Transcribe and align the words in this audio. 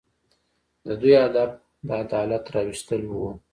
د 0.85 0.87
دوی 1.01 1.15
هدف 1.23 1.51
د 1.87 1.89
عدالت 2.03 2.45
راوستل 2.55 3.01
وو. 3.07 3.29